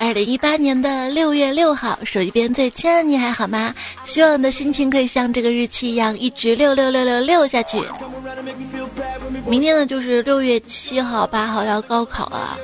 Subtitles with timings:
[0.00, 3.74] 二零一八年的六月六号，手机边最亲爱的你还好吗？
[4.04, 7.82] 希望你的心情可以像这个日期一样，一直六六六六六下去。
[9.44, 12.56] 明天呢，就是六月七号、八号要高考了。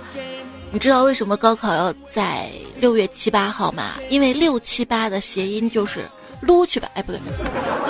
[0.71, 2.49] 你知道为什么高考要在
[2.81, 3.95] 六月七八号吗？
[4.09, 6.09] 因为六七八的谐音就是
[6.41, 6.89] 录取吧？
[6.95, 7.21] 哎，不对，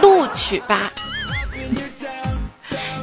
[0.00, 0.90] 录取吧。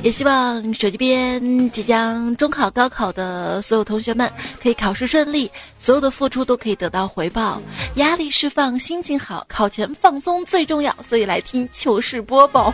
[0.04, 7.61] 也希望手机边即将中考、高考的所有同学们可以考试顺利，所有的付出都可以得到回报，
[7.96, 10.95] 压力释放，心情好，考前放松最重要。
[11.04, 12.73] 所以来听糗事播报。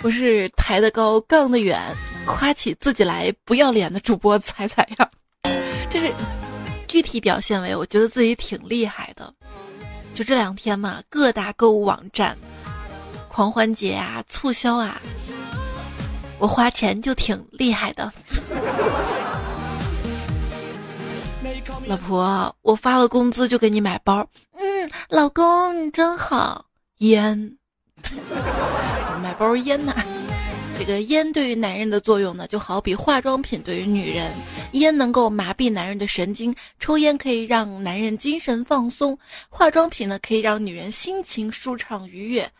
[0.00, 1.80] 不是抬得高，杠得远，
[2.24, 5.10] 夸起自己来，不要脸的主播彩彩呀，
[5.90, 6.12] 就是
[6.86, 9.34] 具体表现为我觉得自己挺厉害的。
[10.14, 12.38] 就这两天嘛，各大购物网站。
[13.36, 14.98] 狂欢节啊，促销啊，
[16.38, 18.10] 我花钱就挺厉害的。
[21.84, 24.26] 老婆，我发了工资就给你买包。
[24.54, 26.64] 嗯，老公你真好。
[27.00, 27.58] 烟，
[29.22, 29.94] 买包烟呐。
[30.78, 34.32] 这个烟对于男人的作用呢，就好比化妆品对于女人。
[34.72, 39.18] 烟能够麻痹男人的神经，抽烟可以让男人精神放松，
[39.50, 42.50] 化妆品呢可以让女人心情舒畅愉悦。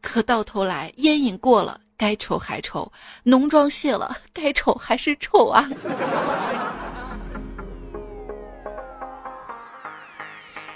[0.00, 2.90] 可到头来，烟瘾过了，该丑还丑；
[3.22, 5.68] 浓妆卸了，该丑还是丑啊！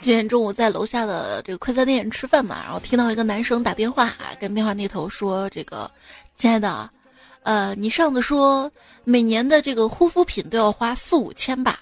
[0.00, 5.91] 今天中午在楼下的这个快餐店吃饭嘛，然后听到一个男生打电话，跟电话那头说：“这个，
[6.36, 6.88] 亲爱的，
[7.42, 8.70] 呃，你上次说
[9.04, 11.80] 每年的这个护肤品都要花四五千吧？”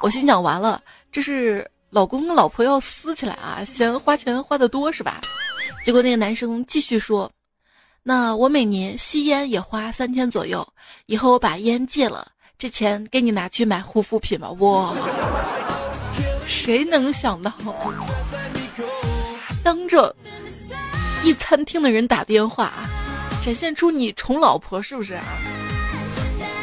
[0.00, 5.20] 我心想，完了，这是老公跟老婆要撕起来啊，嫌花钱花的多是吧？
[5.86, 7.30] 结果那个男生继续说
[8.02, 10.66] ：“那我每年吸烟也花三千左右，
[11.06, 12.26] 以后我把烟戒了，
[12.58, 14.92] 这钱给你拿去买护肤品吧。”哇，
[16.44, 17.52] 谁能想到，
[19.62, 20.12] 当着
[21.22, 22.72] 一餐厅的人打电话，
[23.44, 25.22] 展现出你宠老婆是不是啊？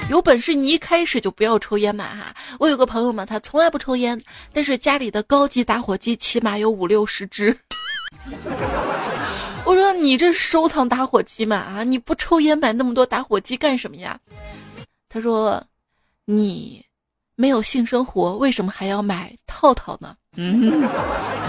[0.09, 2.35] 有本事你一开始就不要抽烟嘛哈！
[2.59, 4.21] 我有个朋友嘛，他从来不抽烟，
[4.51, 7.57] 但是家里的高级打火机起码有五六十支。
[9.65, 11.83] 我说你这收藏打火机嘛啊！
[11.83, 14.19] 你不抽烟买那么多打火机干什么呀？
[15.09, 15.61] 他说，
[16.25, 16.83] 你
[17.35, 20.15] 没有性生活，为什么还要买套套呢？
[20.37, 20.83] 嗯。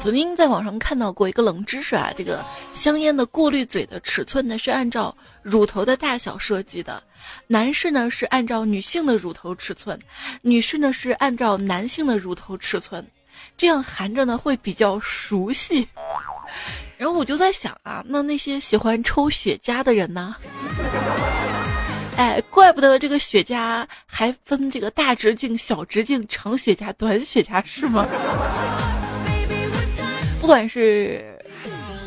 [0.00, 7.02] 曾经在网上看到过一个冷知识啊，这个香烟的过滤嘴的尺寸呢是按照乳头的大小设计的，
[7.46, 9.98] 男士呢是按照女性的乳头尺寸，
[10.42, 13.06] 女士呢是按照男性的乳头尺寸。
[13.56, 15.86] 这样含着呢会比较熟悉，
[16.96, 20.34] 然后我就在想啊，那那些喜欢抽雪茄的人呢？
[22.16, 28.06] 哎，怪不得这个雪茄还分这个大直径、小直径、长雪茄、短雪茄是吗？
[30.48, 31.22] 不管是。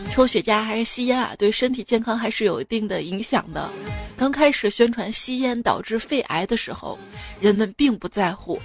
[0.09, 1.35] 抽雪茄还是吸烟啊？
[1.37, 3.69] 对身体健康还是有一定的影响的。
[4.17, 6.97] 刚开始宣传吸烟导致肺癌的时候，
[7.39, 8.59] 人们并不在乎，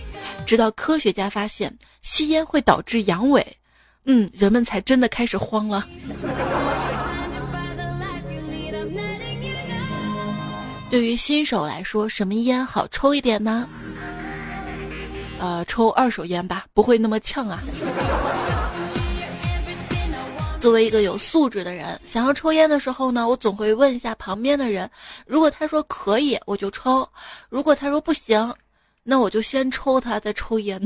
[0.46, 1.70] 直到科学家发现
[2.00, 3.44] 吸烟会导致阳痿，
[4.06, 5.86] 嗯，人们才真的开始慌了。
[10.90, 13.68] 对于新手来说，什么烟好抽一点呢？
[15.38, 17.62] 呃，抽二手烟吧，不会那么呛啊。
[20.58, 24.90] 作为一个有素质的人，想要抽烟的时候呢，我总会问一下旁边的人，
[25.26, 27.06] 如果他说可以，我就抽；
[27.48, 28.52] 如果他说不行，
[29.02, 30.80] 那我就先抽他，再抽烟。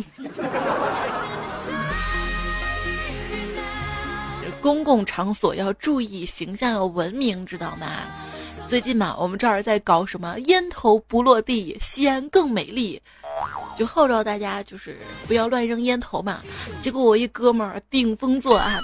[4.61, 8.03] 公共场所要注意形象，要文明，知道吗？
[8.69, 13.01] 最近嘛，我们这儿在搞什么烟头不落地，西安更美丽。
[13.79, 16.41] 就号召大家就是不要乱扔烟头嘛，
[16.83, 18.79] 结果我一哥们儿顶风作案，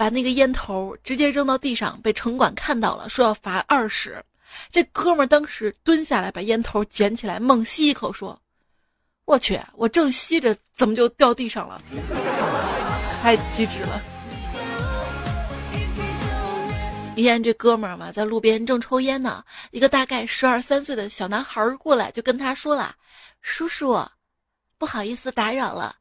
[0.00, 4.24] 把那个烟头直接扔到地上，被城管看到了，说要罚二十。
[4.70, 8.40] 这哥们儿当时蹲下来把烟头捡起来，猛吸一口，说
[9.28, 11.78] ：“我去，我正吸着，怎么就掉地上了？
[13.20, 14.00] 太机智了。”
[17.14, 22.96] 一天，这哥们儿嘛，在路边正抽烟呢，一个大概十二三岁的小男孩过来，就跟他说了
[23.42, 24.02] ：“叔叔，
[24.78, 25.94] 不好意思打扰了，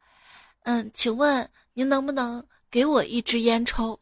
[0.64, 4.00] 嗯，请问您能不能给我一支烟抽？”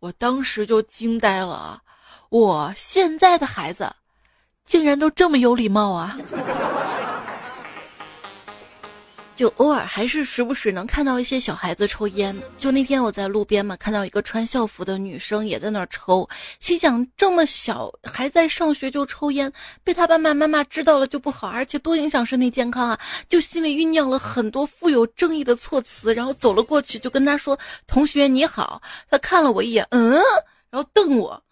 [0.00, 1.82] 我当时就惊呆了啊，
[2.28, 3.90] 我现在的孩子，
[4.64, 6.18] 竟然都这么有礼貌啊！
[9.36, 12.34] 就偶尔还是时不时能看到一些小孩子抽烟。
[12.58, 16.26] 就那天我在路边嘛，看到一个穿校服的女生也在那儿抽，
[16.58, 19.52] 心想这么小还在上学就抽烟，
[19.84, 22.98] 被他爸爸妈妈知道了就不好，而且多影响身体健康啊！
[23.28, 28.80] 就心里酝酿了很多富有正义的措辞，然后走了过去就跟他说：“同学你好。”
[29.10, 30.12] 他看了我一眼，嗯，
[30.70, 31.42] 然后瞪我，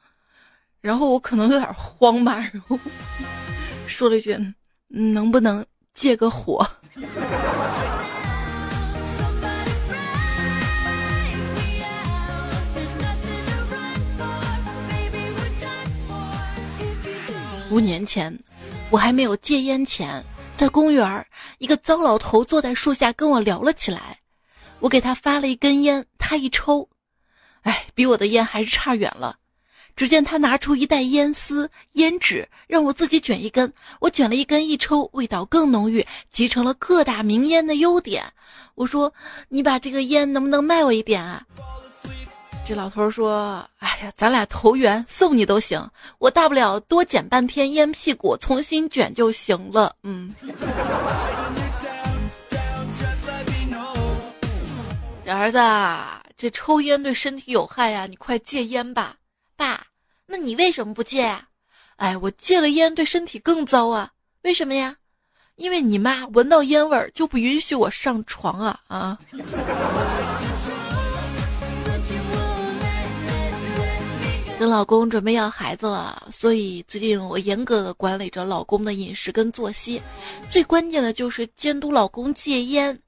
[0.80, 2.78] 然后我可能有点慌吧，然后
[3.86, 4.34] 说了一句
[4.88, 5.62] ：“能不能？”
[5.94, 6.66] 借个火。
[17.70, 18.38] 五年前，
[18.90, 20.22] 我还没有戒烟前，
[20.54, 21.26] 在公园
[21.58, 24.20] 一个糟老头坐在树下跟我聊了起来。
[24.78, 26.88] 我给他发了一根烟，他一抽，
[27.62, 29.38] 哎，比我的烟还是差远了。
[29.96, 33.72] 只见他拿出一袋烟丝、烟纸，让我自己卷一根。
[34.00, 38.24] 我卷了一根，一抽，味道更浓郁，集成了各大名烟的优点。
[38.74, 39.12] 我说
[39.48, 41.42] ：“你把这个烟能不能卖我一点啊？”
[42.66, 45.86] 这老头说：“哎呀，咱俩投缘，送你都行。
[46.18, 50.34] 我大不了多捡半天烟屁股，重新卷就行了。”嗯。
[55.26, 55.58] 儿子，
[56.36, 59.16] 这抽烟对身体有害呀，你快戒烟吧。
[59.56, 59.86] 爸，
[60.26, 61.48] 那你为什么不戒呀？
[61.96, 64.10] 哎，我戒了烟对身体更糟啊！
[64.42, 64.96] 为什么呀？
[65.56, 69.16] 因为你妈闻到烟味儿就不允许我上床啊啊！
[74.58, 80.00] 跟老公准备要孩子了，所以最近我严格的管理着老公的饮食跟作息，
[80.50, 82.98] 最关键的就是监督老公戒烟。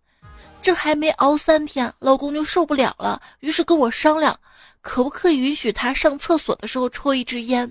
[0.67, 4.37] 这还没熬三天，老公就受不了了，于是跟我商量。
[4.81, 7.71] 可不可以允许他上厕所的时候抽一支烟？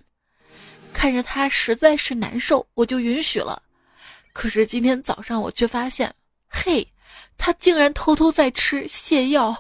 [0.94, 3.62] 看着他实在是难受，我就允许了。
[4.32, 6.10] 可是今天早上我却发现，
[6.48, 6.88] 嘿，
[7.38, 9.54] 他竟然偷偷在吃泻药。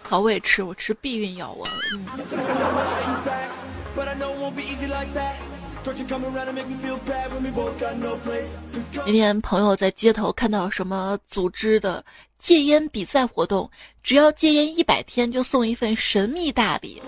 [0.00, 1.52] 好，我也吃，我吃避孕药。
[1.52, 1.68] 我。
[9.06, 12.04] 那天朋友在街头看到什么组织的
[12.38, 13.70] 戒烟比赛活动，
[14.02, 17.00] 只要戒烟一百天就送一份神秘大礼，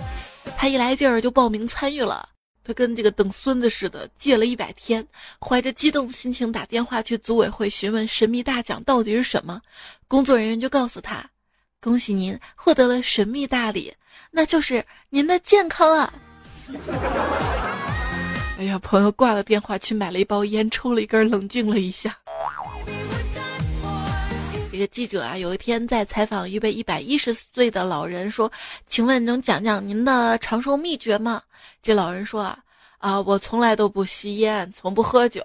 [0.56, 2.28] 他一来劲儿就报名参与了。
[2.62, 5.06] 他跟这个等孙子似的，戒了一百天，
[5.40, 9.60] 怀着激动的心情打电话去组委会询问神秘大奖到底是什么。
[10.06, 11.28] 工作人员就告诉他
[11.80, 13.92] ：“恭喜您获得了神秘大礼，
[14.30, 16.12] 那就是您的健康啊！”
[18.60, 22.14] 哎呀，朋友挂了电话去买了一包烟，抽了一根，冷静了一下。
[24.70, 28.52] 这个记者啊，有一天在采访一位一百一十岁的老人，说
[28.86, 31.40] ：“请问能讲讲您的长寿秘诀吗？”
[31.80, 32.58] 这老人说：“啊
[32.98, 35.42] 啊，我从来都不吸烟，从不喝酒，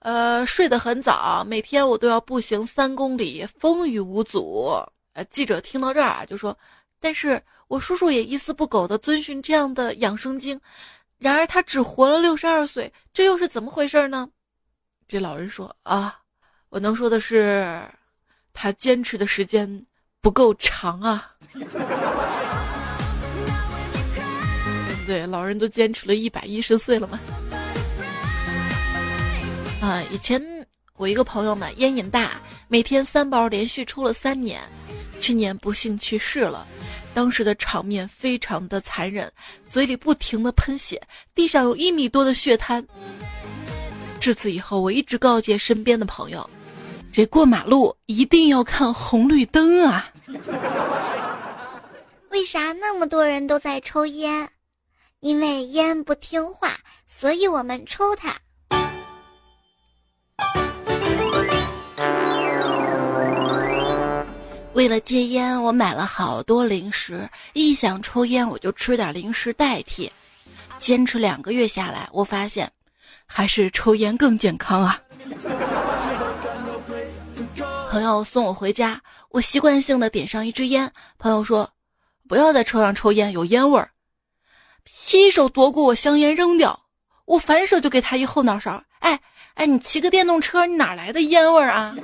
[0.00, 4.74] 呃，睡得很早，每天我都要步行三公里，风雨无阻。”
[5.14, 6.54] 呃，记者听到这儿啊，就说
[7.00, 10.60] ：“但是我叔叔也一丝不苟地遵循这样的养生经。”
[11.18, 14.28] 然而他只活了六十二岁，这又是怎么回事呢？
[15.08, 16.18] 这老人说：“啊，
[16.68, 17.80] 我能说的是，
[18.52, 19.86] 他坚持的时间
[20.20, 21.30] 不够长啊。”
[25.06, 27.18] 对，老人都坚持了一百一十岁了嘛。
[29.80, 30.42] 啊，以前
[30.96, 34.60] 我一个朋友嘛，烟瘾大，每天三包，连续抽了三年，
[35.20, 36.66] 去年不幸去世了。
[37.14, 39.30] 当时的场面非常的残忍，
[39.68, 41.00] 嘴里不停的喷血，
[41.34, 42.86] 地上有一米多的血滩。
[44.20, 46.48] 至此以后，我一直告诫身边的朋友，
[47.12, 50.10] 这过马路一定要看红绿灯啊！
[52.30, 54.50] 为啥那么多人都在抽烟？
[55.20, 56.76] 因为烟不听话，
[57.06, 58.36] 所以我们抽它。
[64.76, 67.26] 为了戒烟，我买了好多零食。
[67.54, 70.12] 一想抽烟，我就吃点零食代替。
[70.78, 72.70] 坚持两个月下来，我发现
[73.24, 75.00] 还是抽烟更健康啊！
[77.88, 80.92] 朋友送我回家，我习惯性的点上一支烟。
[81.16, 81.70] 朋友说
[82.28, 83.88] ：“不要在车上抽烟，有烟味儿。”
[84.84, 86.78] 劈手夺过我香烟扔掉，
[87.24, 88.84] 我反手就给他一后脑勺。
[88.98, 89.18] 哎
[89.54, 91.96] 哎，你骑个电动车，你哪来的烟味儿啊？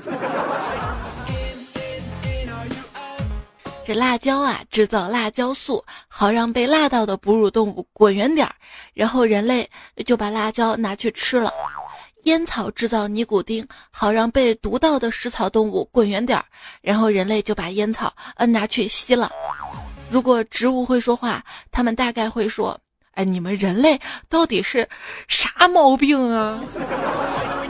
[3.85, 8.55] 这辣椒啊，制造辣椒素，好让被辣到的哺乳动物滚远点儿，
[8.95, 9.69] 然后人类
[10.07, 11.53] 就把辣椒拿去吃了。
[12.25, 16.45] 烟草制造尼古丁，好让被毒到的食草动物滚远点儿，
[16.81, 19.29] 然后人类就把烟草呃拿去吸了。
[20.09, 22.79] 如果植物会说话，他们大概会说
[23.15, 24.89] ：“哎，你们人类到底是
[25.27, 26.62] 啥毛病啊？”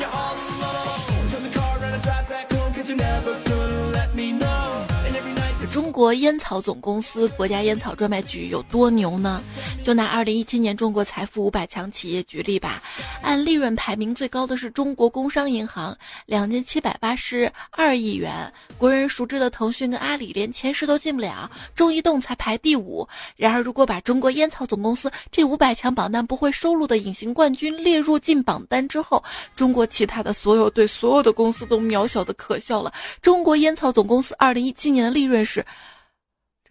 [5.92, 9.42] 国烟草总公司、国家烟草专卖局有多牛呢？
[9.84, 12.82] 就拿二零一七年中国财富五百强企业举例吧，
[13.20, 18.52] 按利润排名最高的是中国工商银行，两千七百八十二亿元。
[18.78, 23.06] 国人熟知的腾讯跟阿里连前十都进不了，中移动才排第五。
[23.36, 29.22] 然而，如果把中国烟草总公司这五百强榜单不会收录的隐形冠军列入进榜单之后，
[29.54, 32.92] 中国其他的所有对所有的公司都渺小的可笑了。
[33.20, 35.64] 中国烟草总公司二零一七年的利润是。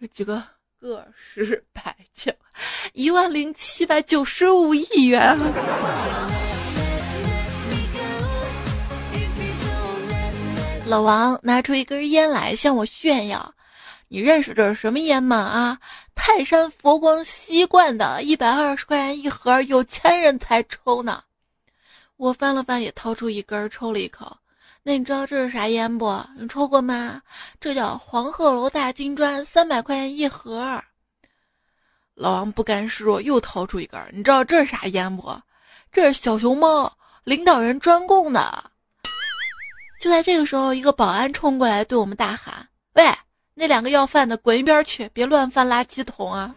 [0.02, 0.42] 这几个
[0.80, 2.36] 个十百千，
[2.92, 5.38] 一万零七百九十五亿元。
[10.86, 13.54] 老王拿出一根烟来向我炫耀
[14.10, 15.36] ：“你认识这是什么烟吗？
[15.36, 15.78] 啊，
[16.16, 21.22] 泰山佛光吸罐的，一百二十块钱一盒，有钱人才抽呢。”
[22.18, 24.36] 我翻了翻，也掏出一根，抽了一口。
[24.84, 26.20] 那你知道这是啥烟不？
[26.36, 27.22] 你抽过吗？
[27.60, 30.82] 这叫黄鹤楼大金砖，三百块钱一盒。
[32.14, 34.00] 老王不甘示弱，又掏出一根。
[34.12, 35.32] 你知道这是啥烟不？
[35.92, 38.70] 这是小熊猫领导人专供的。
[40.00, 43.04] 就在这个时候，一个保安冲过来对我们大喊：“喂，
[43.54, 46.52] 那两个要饭的滚一边去，别乱翻垃圾桶啊！”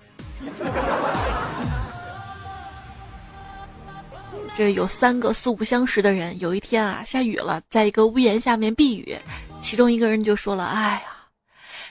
[4.58, 9.14] 这有三个素不相识的人，有一天啊，下雨了，在一个屋檐下面避雨。
[9.62, 11.02] 其中一个人就说了：“哎呀，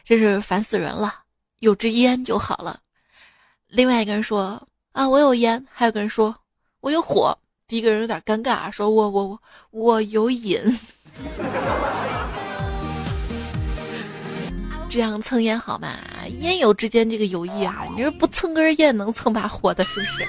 [0.02, 1.14] 真是烦死人了，
[1.58, 2.80] 有支烟就好了。”
[3.68, 6.34] 另外一个人说：“啊，我有烟。”还有个人说
[6.80, 7.36] ：“我有火。”
[7.68, 9.40] 第一个人有点尴尬，说：“我我我
[9.70, 10.58] 我有瘾。”
[14.88, 15.88] 这样蹭烟好吗？
[16.40, 20.26] 烟友之间这个友谊啊，你说不蹭根烟能蹭把火的，是不是？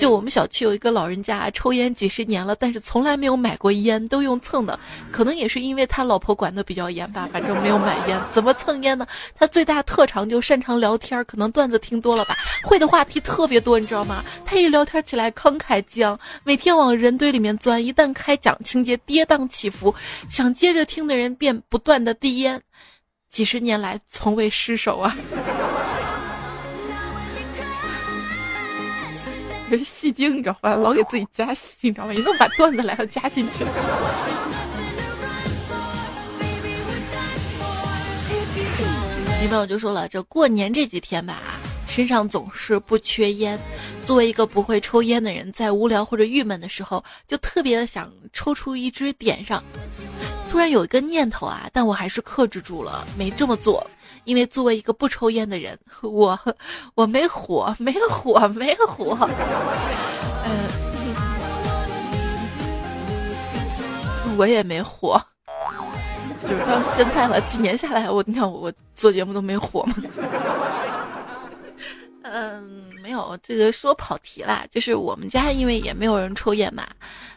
[0.00, 4.80] 就我们小区有一个老人家，抽烟几十年了，但是从来没有买过烟，都用蹭的。
[5.12, 8.18] 可能也是因为他老婆管的比较严吧，反正没有买烟。
[8.30, 9.06] 怎么蹭烟呢？
[9.34, 14.24] 他最大特长就擅长聊天，可能段子听多了吧，会的话题特别多，你知道吗？
[14.46, 19.94] 他一聊天起来慷慨激昂，每天往人堆里面钻，一旦开讲情节跌宕起伏，
[20.30, 22.58] 想接着听的人便不断的递烟，
[23.30, 25.14] 几十年来从未失手啊。
[29.78, 30.74] 是 戏精，你知道吧？
[30.74, 32.14] 老给自己加戏，你知道吗？
[32.14, 33.70] 一弄把段子来了加进去了。
[39.42, 41.40] 女朋友就说了：“这过年这几天吧，
[41.88, 43.58] 身上总是不缺烟。
[44.04, 49.64] 作为一个不会抽烟的人，在无聊或者郁闷的时候，就特别的想抽出一支点上。
[50.50, 53.88] 突然有一个念头啊，但我还是克制住了，没这么做。”
[54.24, 56.38] 因为作为一个不抽烟的人， 我
[56.94, 59.16] 我没火，没火，没火。
[60.44, 60.50] 嗯，
[64.36, 65.20] 我也没火，
[66.42, 69.94] 就是到现在了，几年下来，我你看我做节目都没火吗？
[72.22, 76.86] 嗯，没有，这个说跑题啦，就是我们家因为也没有人抽烟嘛，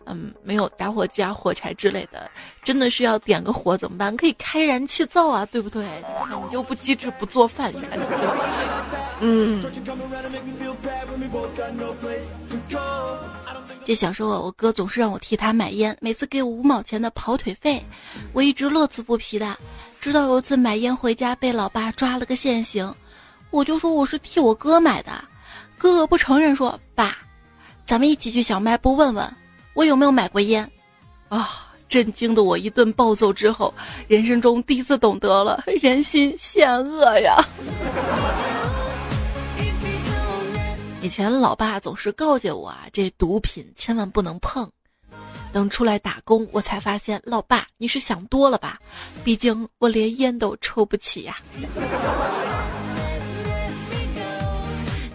[0.05, 2.29] 嗯，没有打火机啊、火柴之类的，
[2.63, 4.15] 真的是要点个火怎么办？
[4.15, 5.83] 可以开燃气灶啊，对不对？
[6.29, 7.73] 你就不机智不做饭，
[9.19, 9.65] 嗯。
[13.83, 17.83] 这小时候我哥总是让我替他买烟，每次给我五毛钱的跑腿费，
[18.31, 19.57] 我一直乐此不疲的，
[19.99, 22.93] 直到有一次买烟回家被老爸抓了个现行。
[23.49, 25.11] 我就说我是替我哥买的，
[25.83, 27.17] 哥哥不承认，说爸，
[27.83, 29.35] 咱们一起去小卖部问问，
[29.73, 30.71] 我有没有买过烟。
[31.27, 31.67] 啊！
[31.89, 33.73] 震惊的我一顿暴揍之后，
[34.07, 37.35] 人生中第一次懂得了人心险恶呀。
[41.01, 44.71] 以前老爸总是告诫我啊，这毒品千万不能碰。
[45.51, 48.79] 等出来打工，我才发现，老爸你是想多了吧？
[49.21, 51.35] 毕竟我连烟都抽不起呀。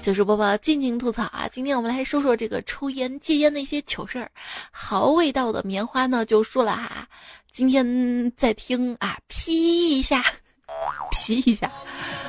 [0.09, 1.47] 糗事播报，尽情吐槽啊！
[1.53, 4.31] 今天我们来说说这个抽烟戒烟的一些糗事儿。
[4.71, 7.07] 好味道的棉花呢，就说了哈，
[7.53, 10.25] 今天在听啊，劈一下，
[11.13, 11.71] 皮一下。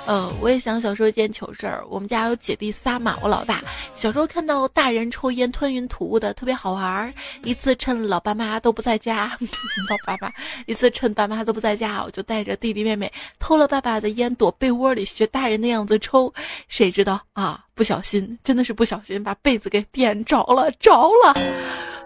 [0.06, 1.84] 呃，我也想小时候一件糗事儿。
[1.88, 3.62] 我们家有姐弟仨嘛，我老大。
[3.94, 7.14] 小时候看到大人抽烟吞云吐雾的，特别好玩儿。
[7.44, 9.38] 一次趁老爸妈都不在家，
[9.90, 10.34] 老爸爸，
[10.66, 16.34] 一次趁爸妈都不在家，我就带着弟弟妹妹偷了爸爸的烟，躲被窝里学大人的样子抽。
[16.68, 20.92] 谁知道啊，不小心，真的是不小心，把被子给点着了，着
[21.24, 21.36] 了。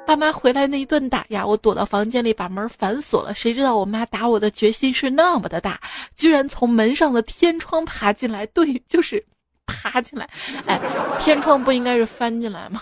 [0.05, 3.33] 爸妈回来那一顿打呀，我躲到房间里把门反锁了。
[3.33, 5.79] 谁知道我妈打我的决心是那么的大，
[6.15, 8.45] 居然从门上的天窗爬进来。
[8.47, 9.23] 对，就是
[9.65, 10.29] 爬进来。
[10.67, 10.79] 哎，
[11.19, 12.81] 天窗不应该是翻进来吗？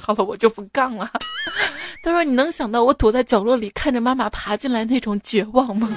[0.00, 1.10] 好了，我就不杠了。
[2.04, 5.88] 他说：“你能想到我躲在角落里看着妈妈爬进来那种绝望吗？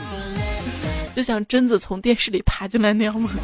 [1.16, 3.30] 就像贞子从电视里爬进来那样吗？”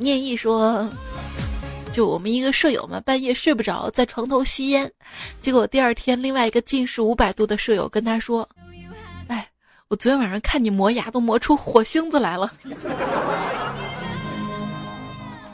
[0.00, 0.88] 念意说
[1.92, 4.88] ：“就我们一个舍友嘛，半夜睡不着，在床头吸烟，
[5.40, 8.48] 结果第二天另外一个近视五百度的舍友跟他说
[9.26, 9.48] ：‘哎，
[9.88, 12.52] 我昨天晚上看你磨牙都磨出火星子来了。’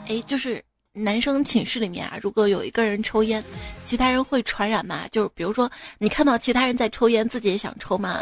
[0.07, 0.63] 哎，就是
[0.93, 3.43] 男生寝室里面啊，如果有一个人抽烟，
[3.83, 5.01] 其他人会传染吗？
[5.11, 8.19] 就是比如说你看到其他人在抽烟，自己也想抽吗？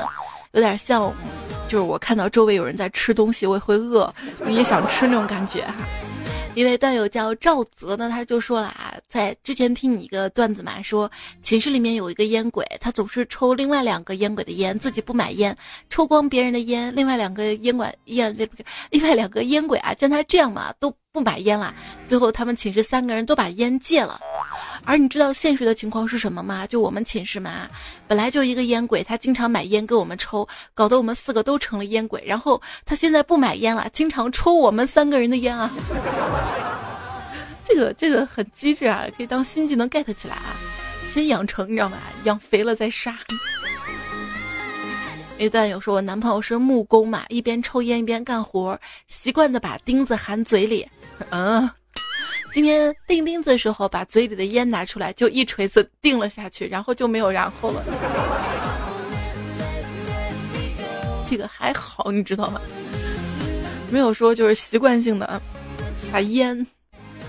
[0.54, 1.14] 有点像，
[1.68, 4.14] 就是我看到周围有人在吃东西，我也会饿，
[4.48, 5.76] 也想吃那种感觉哈。”
[6.56, 15.58] 一位段友叫赵泽呢，他就说了啊，在之前听你一个段子嘛，说寝室里面有一个烟鬼，他总是抽另外两个烟鬼的烟，自己不买烟，
[15.90, 16.94] 抽光别人的烟。
[16.96, 18.56] 另外两个烟管烟不
[18.92, 21.74] 另外两个烟鬼啊，见他这样嘛，都不买烟了。
[22.06, 24.20] 最后他们寝室三个人都把烟戒了。
[24.86, 26.68] 而你知道现实的情况是什么吗？
[26.68, 27.70] 就我们寝室嘛，
[28.08, 32.22] 本来就一个烟鬼，他经常买烟给我们抽，搞得我们四个都成了烟鬼。
[32.26, 35.72] 然后他现在不买烟了，经常抽我们三个人的烟啊。
[37.64, 40.54] 这个这个很机智啊，可以当新技能 get 起来啊。
[41.10, 41.98] 先养成，你知道吗？
[42.26, 43.18] 养肥了再杀。
[45.40, 50.88] 一段有说，我男朋友是木工嘛，一边抽烟一边干活，习惯的把钉子含嘴里。
[51.30, 51.70] 嗯。
[52.54, 57.84] 今天钉钉子的时候，把嘴里的烟拿出来，就一锤子钉了下去，然后就没有然后了。
[61.26, 62.62] 这个还好，你知道吗？
[63.90, 65.42] 没有说就是习惯性的
[66.12, 66.64] 把烟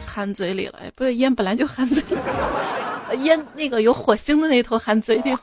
[0.04, 0.78] 含嘴里了。
[0.94, 5.40] 不是，烟本来就含嘴里，烟那个有火星的那头含嘴里了。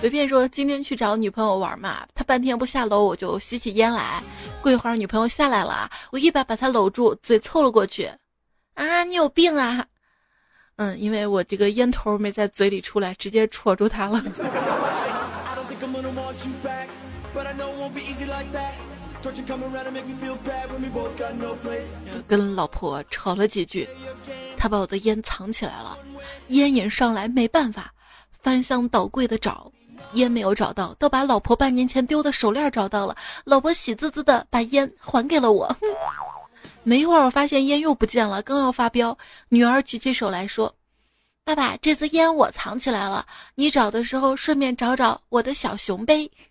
[0.00, 4.22] 随便说，今天去找女朋友玩嘛，他半天不下楼，我就吸起烟来。
[4.62, 8.08] 过一会儿，女朋友下来了，我一把把她搂住，嘴凑了过去。
[8.74, 9.84] 啊，你有病啊！
[10.76, 14.22] 嗯，因为我这个烟头没在嘴里出来，直接戳住她了。
[22.28, 23.88] 跟老婆吵了几句，
[24.56, 25.98] 他把我的烟藏起来了，
[26.48, 27.92] 烟瘾上来没办法，
[28.30, 29.72] 翻箱倒柜的找。
[30.12, 33.14] 烟没有找到，倒把老婆半年前丢的手链找到了。
[33.44, 35.76] 老婆喜滋滋的把烟还给了我。
[36.84, 39.16] 没一会儿，我发现烟又不见了，刚要发飙，
[39.50, 40.74] 女儿举起手来说
[41.44, 46.30] ：“爸爸，这支烟我藏起来了，你找的时候顺便找找我的小熊呗。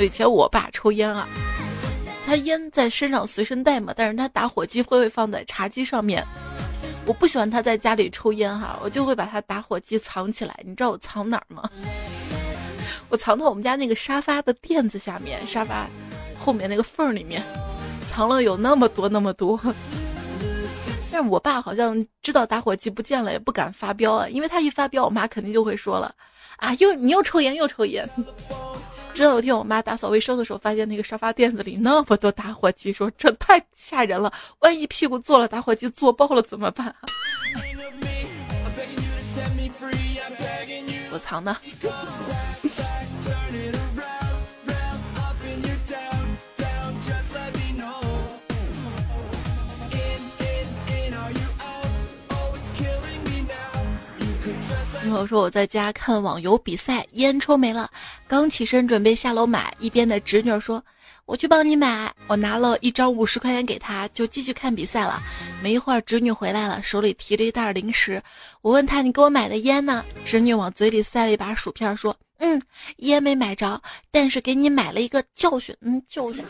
[0.00, 1.28] 以前我爸抽烟啊，
[2.26, 6.26] 他烟在身上随身带嘛，但是他打火机会会放在茶几上面。
[7.08, 10.54] 我不喜欢他在家里抽烟哈，我就会把他打火机藏起来。
[10.62, 11.68] 你知道我藏哪儿吗？
[13.08, 15.88] 我藏到我们家那个沙发的垫子下面，沙发
[16.38, 17.42] 后面那个缝里面，
[18.06, 19.58] 藏了有那么多那么多。
[21.10, 26.14] 但是我爸好像知道打火机不见了，也不敢发飙啊，因为他一发飙，我妈肯定就会说了
[26.58, 28.06] 啊，又你又抽烟又抽烟。
[29.18, 36.94] 直到有一天我妈打扫卫生的时候，发现那个沙发垫子里那么多打火机，说这太吓人了，万一屁股坐了打火机坐爆了怎么办？
[41.10, 41.56] 我藏的。
[55.08, 57.90] 朋友说我在家看网游比赛，烟抽没了，
[58.26, 60.84] 刚起身准备下楼买，一边的侄女说
[61.26, 65.20] ：“我去帮你买。”我拿了一张五十块钱给她，就继续看比赛了。
[65.62, 68.22] 没一会儿，侄女回来了，手里提着一袋零食。
[68.60, 72.60] 我问她：“你给我买的烟呢？”侄女往嘴里塞了一把薯片，说：“嗯，
[72.98, 76.44] 烟没买着，但是给你买了一个教训。”嗯，教训。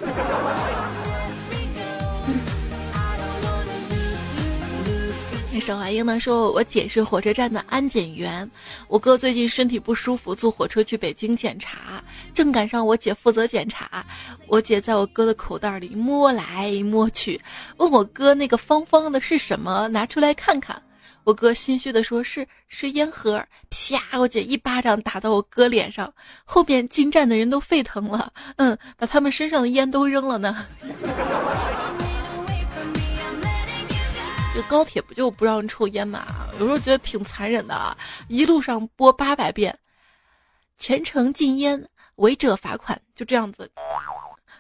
[5.61, 8.49] 沈怀英呢说：“我姐是火车站的安检员，
[8.89, 14.05] 我哥最近身体不舒服，坐火车去北京检查，正赶上我姐负责检查。
[14.47, 17.41] 我姐在我哥的口袋里摸来摸去，
[17.77, 20.81] 问我哥那个方方的是什么，拿出来看看。
[21.25, 23.45] 我哥心虚的说：是是烟盒。
[23.69, 24.19] 啪！
[24.19, 26.13] 我姐一巴掌打到我哥脸上，
[26.45, 30.67] 后面进站的人都沸腾了，嗯，把他们身上的烟都扔了呢。”
[34.59, 36.27] 这高铁不就不让抽烟嘛？
[36.59, 37.97] 有时候觉得挺残忍的啊！
[38.27, 39.73] 一路上播八百遍，
[40.77, 41.81] 全程禁烟，
[42.17, 43.71] 违者罚款，就这样子。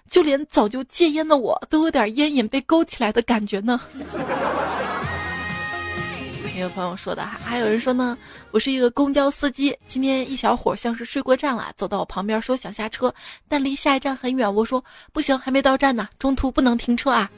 [0.08, 3.80] 就连早就戒烟的我都有点烟瘾被勾起来的感觉呢。
[6.54, 8.16] 一个朋友说的哈，还有人说呢，
[8.52, 13.12] 我是一个公交司机，今天一小伙像是睡过站了，走到我旁边说想下车，
[13.48, 17.28] 但离下一站很远，我说不行，还没到站呢，中途不能停车啊。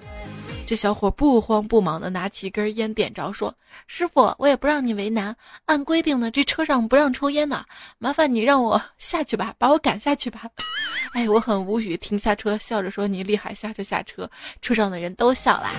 [0.71, 3.53] 这小伙不慌不忙的拿起一根烟点着，说
[3.89, 7.65] ：“师傅，我也不让你为难，按规定呢，这车上不让抽烟呢，
[7.99, 10.43] 麻烦你让我下去吧，把我赶下去吧。
[11.13, 14.31] ”哎，我很无语，停下车，笑着说：“你厉害，下车下车。”
[14.63, 15.73] 车上的人都笑啦。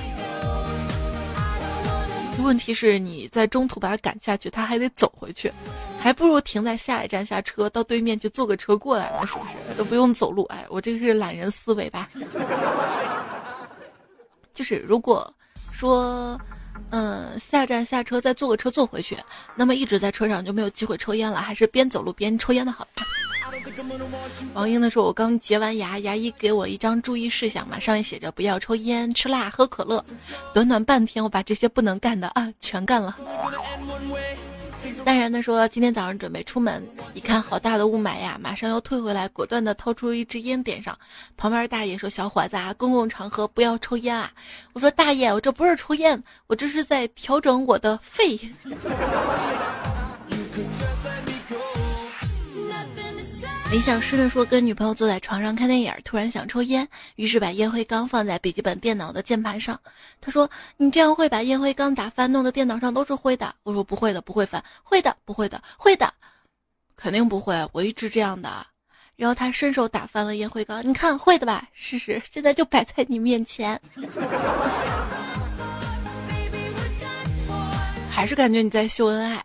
[2.43, 5.49] 问题是你在中途把他赶下去，他还得走回去，
[6.01, 9.39] 还不如停在下一站下车，到对面去坐个车过来呢，是不
[9.71, 9.77] 是？
[9.77, 10.43] 都不用走路。
[10.47, 12.10] 哎，我这个是懒人思维吧？
[14.53, 15.33] 就是如果
[15.71, 16.39] 说，
[16.89, 19.17] 嗯，下站下车再坐个车坐回去，
[19.55, 22.87] 那么一直在车上就没有机会抽烟了，还是边走路边抽烟的好。
[24.53, 30.03] 王英的说：“我刚洁完牙，牙医给我一张注意事项嘛，上面写着不要抽烟、吃辣、喝可乐。
[30.53, 33.17] 短短半天，我把这些不能干的啊全干了。”
[35.03, 40.97] 淡然的说：“今天早上准备出门，一看好大的雾霾呀，马上又退回来，果断的掏出一支烟点上。
[41.37, 44.31] 旁边大爷说：‘小伙子啊，公共场合不要抽烟啊。’
[44.73, 48.39] 我说：‘大爷，我这不是抽烟，我这是在调整我的肺。’”
[53.71, 59.79] 理想师的说，跟女朋友坐在床上看电影，突然想抽烟，于是把烟灰缸放在笔记本电脑的键盘上。
[60.19, 66.13] 他说：“你这样会把烟灰缸打翻，弄得电脑上都是灰的。”我说：“不会的，不会翻，会的，不会的，会的，
[66.97, 68.49] 肯定不会，我一直这样的。”
[69.15, 71.69] 然后他伸手打翻了烟灰缸，你看会的吧？
[71.71, 73.79] 试试，现在就摆在你面前。
[78.12, 79.41] 还是感觉你在秀恩爱。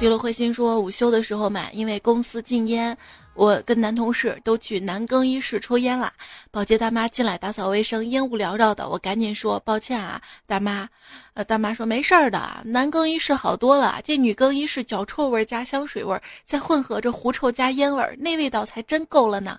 [0.00, 2.96] 娱乐灰心说，午休的时候嘛，因为公司禁烟，
[3.34, 6.12] 我跟男同事都去男更衣室抽烟了。
[6.52, 10.88] 保洁大妈进来打扫卫生，烟雾缭绕的，我赶紧说抱歉啊，大妈。
[11.34, 19.58] 呃，大妈说没事儿的，男更衣室好多了，这女更衣室脚臭味加香水味，再混合着狐臭加烟味，那味道才真够了呢。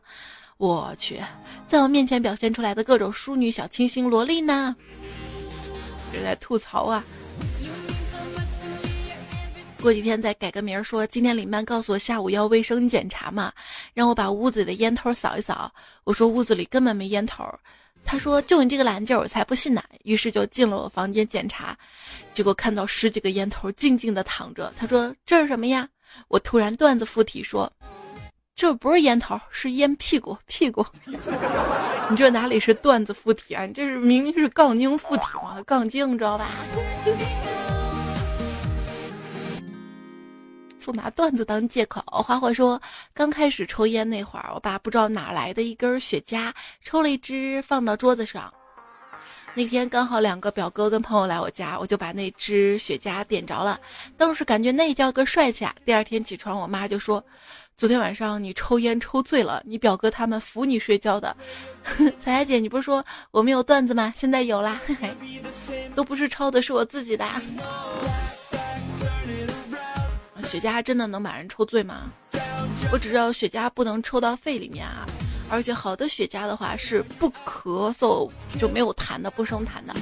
[0.56, 1.20] 我去，
[1.68, 4.74] 在我面前表现出来的各种淑女、小清新、萝莉呢，
[6.14, 7.04] 是在吐槽啊。
[9.82, 13.52] 过几天再改个名儿，说今天领班告诉我下午要卫生检查嘛，
[13.94, 15.72] 让我把屋子里的烟头扫一扫。
[16.04, 17.46] 我说屋子里根本没烟头，
[18.04, 19.82] 他说就你这个懒劲儿，我才不信呢。
[20.04, 21.78] 于是就进了我房间检查，
[22.34, 24.72] 结果看到十几个烟头静静的躺着。
[24.78, 25.88] 他说这是什么呀？
[26.28, 27.72] 我突然段子附体说，
[28.56, 30.86] 这不是烟头，是烟屁股 屁股。
[32.10, 33.66] 你这哪里是段子附体啊？
[33.66, 35.62] 你这是明明是杠精附体嘛？
[35.66, 36.50] 杠精知道吧？
[40.90, 42.02] 就拿段子当借口。
[42.08, 42.82] 花花说，
[43.14, 48.52] 刚开始抽烟那会儿，我爸不知道哪来的一根雪茄，抽了一支放到桌子上。
[49.54, 53.80] 那天刚好两个表哥跟朋友来我家，我就把那支雪茄点着了。
[54.18, 55.76] 当时感觉那叫个帅气啊！
[55.86, 57.24] 第二天起床，我妈就说
[57.78, 61.36] ：“昨天晚上你抽烟抽醉了，你表哥他们扶你睡觉的。
[62.20, 64.12] ”彩彩姐，你不是说我没有段子吗？
[64.16, 64.82] 现在有啦，
[65.94, 67.26] 都不是抄的，是我自己的。
[70.44, 72.12] 雪茄真的能把人抽醉吗？
[72.92, 75.06] 我只知道雪茄不能抽到肺里面啊，
[75.50, 79.94] 而且好的雪茄的话是不咳嗽就没有痰的，不生痰的。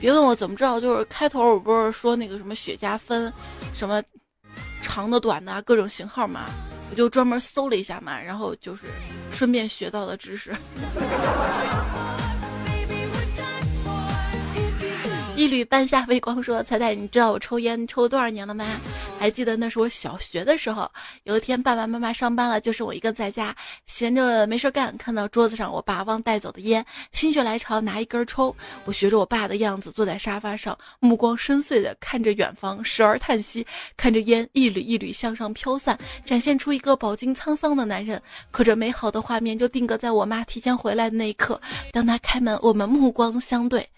[0.00, 3.32] 别问我怎么知道，就是开头我不是说那个什么雪茄分
[3.74, 4.02] 什么
[4.80, 6.46] 长的、短的各种型号嘛，
[6.90, 8.86] 我就专门搜了一下嘛，然后就是
[9.30, 10.56] 顺便学到的知识。
[15.38, 18.66] 一缕半夏微光说：“彩彩，你知道我抽烟抽多少年了吗？
[19.20, 20.90] 还记得那是我小学的时候。
[21.22, 23.54] 有一天爸爸妈妈上班了，就是我一个在家，
[23.86, 28.52] 闲着没事干，看到桌子上我爸忘带走的烟，心血来潮拿一根抽。
[28.84, 33.64] 我学着我爸的样子坐在沙发上，目光深邃的看着远方，时而叹息，
[33.96, 35.96] 看着烟一缕一缕向上飘散，
[36.26, 38.20] 展现出一个饱经沧桑的男人。
[38.50, 41.60] 可这美好的画面就定格在我妈提前回来的那一刻，
[41.92, 43.88] 当他开门，我们目光相对。”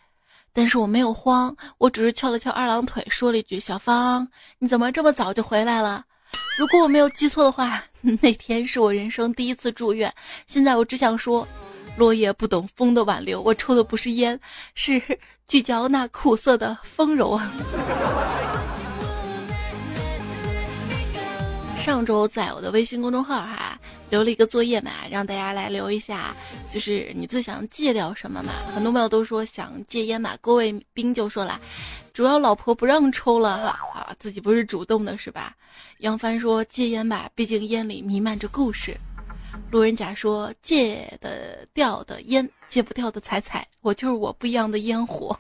[0.53, 4.27] 但是我没有慌，我只是翘了翘二郎腿，说了一句：“小芳，
[4.59, 6.05] 你怎么这么早就回来了？”
[6.59, 7.83] 如果我没有记错的话，
[8.21, 10.13] 那天是我人生第一次住院。
[10.47, 11.47] 现在我只想说，
[11.97, 14.39] 落叶不懂风的挽留，我抽的不是烟，
[14.75, 15.01] 是
[15.47, 17.53] 聚焦那苦涩的丰柔啊。
[21.77, 26.35] 上周在我的微信公众号哈留了一个作业嘛，让大家来留一下，
[26.73, 28.53] 就是你最想戒掉什么嘛？
[28.75, 30.37] 很多朋友都说想戒烟嘛。
[30.41, 31.61] 郭卫兵就说了，
[32.13, 35.55] 主要老婆不让抽了哈啊，自己不是主动的是吧？
[36.01, 38.97] 杨帆说戒烟吧，毕竟烟里弥漫着故事。
[39.71, 45.39] 路人甲说：“戒得掉的烟，戒不掉的彩彩，我就是我不一样的烟火。”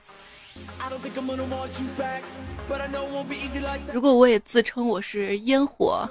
[3.93, 6.09] 如果我也自称我是烟火，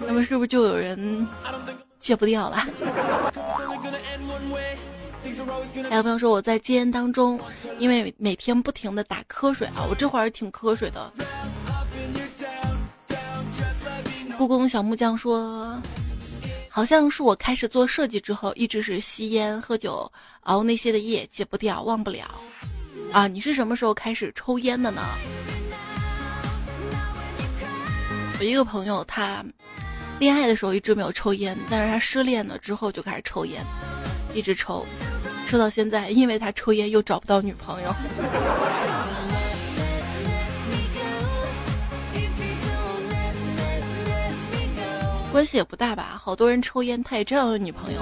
[0.00, 1.26] 那么是不是就有人
[2.00, 2.56] 戒不掉了？
[5.88, 7.40] 还有朋友说我在戒烟当中，
[7.78, 11.12] 因为每天不停的打瞌睡啊，我这会儿挺瞌睡的。
[14.36, 15.80] 故宫小木匠说，
[16.68, 20.10] 好像是我开始做设计之后，一直是吸烟、喝酒、
[20.42, 22.26] 熬那些的夜，戒不掉，忘不了。
[23.12, 25.02] 啊，你是什么时候开始抽烟的呢？
[28.38, 29.44] 我一个朋友，他
[30.18, 33.62] 恋爱的时候一直没有抽烟，但是他失恋了之后就开始抽烟，
[34.34, 34.86] 一直抽，
[35.46, 37.94] 抽到现在，因为他抽烟又找不到女朋友。
[45.30, 48.00] 关系也不大吧，好多人抽烟，他也这样有女朋友。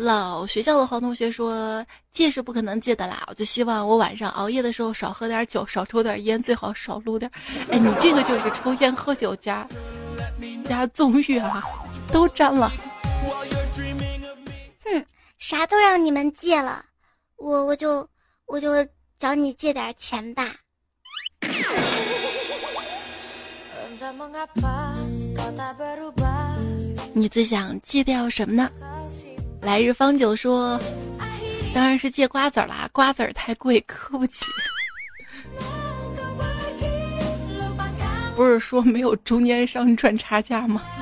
[0.00, 7.30] 老学校的黄同学说戒是不可能戒的啦，我就希望我晚上熬夜的时候少喝点酒，少抽点烟，最好少撸点。
[7.70, 9.68] 哎，你这个就是抽烟喝酒加
[10.64, 11.62] 加纵欲啊，
[12.10, 12.72] 都沾了。
[14.84, 15.04] 哼，
[15.38, 16.82] 啥都让你们戒了，
[17.36, 18.08] 我我就
[18.46, 18.68] 我就
[19.18, 20.50] 找你借点钱吧。
[27.12, 28.70] 你最想戒掉什么呢？
[29.62, 30.80] 来日方久说
[31.74, 34.44] ：“当然是借瓜子儿啦，瓜子儿太贵， 磕不起。
[38.34, 40.80] 不是说没有中间商赚差价吗？”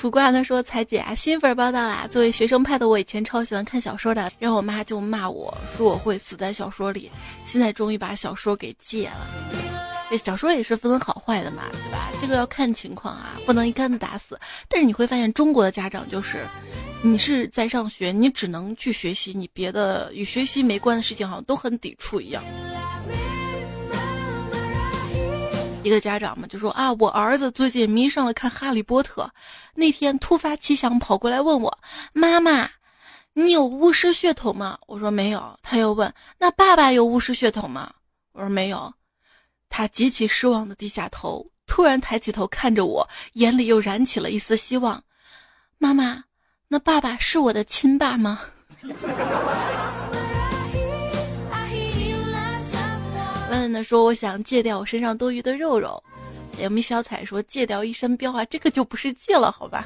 [0.00, 2.06] 苦瓜他说：“彩姐啊，新粉报道啦！
[2.10, 7.10] 作为学生派的我，以前超喜欢看小说的，然后我妈就骂我说我会死在小说里，
[7.44, 9.26] 现在终于把小说给戒了。”
[10.16, 12.08] 小说也是分好坏的嘛，对吧？
[12.20, 14.38] 这个要看情况啊，不能一竿子打死。
[14.68, 16.46] 但是你会发现，中国的家长就是，
[17.02, 22.42] 你是在上学，你只能去学习，你别的与学习没关的事情好像都很抵触一样。
[25.84, 29.22] 一个家长嘛就说啊，我儿子最近迷上了看《哈利波特》，
[29.74, 31.78] 那天突发奇想跑过来问我，
[32.12, 32.68] 妈妈，
[33.32, 34.78] 你有巫师血统吗？
[34.86, 35.58] 我说没有。
[35.62, 37.90] 他又问，那爸爸有巫师血统吗？
[38.32, 38.92] 我说没有。
[39.68, 45.02] 他极其失望的低下头，突然抬起头看着我，眼里又燃起了一丝希望。
[45.78, 46.24] 妈妈，
[46.68, 48.40] 那爸爸是我的亲爸吗？
[53.50, 56.02] 问 问的说，我想戒掉我身上多余的肉肉。
[56.60, 59.84] 有米小彩说，戒掉一身膘啊，这个就不是戒了，好吧？